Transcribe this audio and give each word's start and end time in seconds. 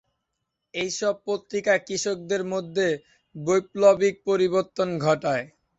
এসব 0.73 1.13
পত্রিকা 1.25 1.73
কৃষকদের 1.81 2.41
মধ্যে 2.53 2.87
বৈপ্লবিক 3.35 4.15
পরিবর্তন 4.27 4.87
ঘটায়। 5.05 5.45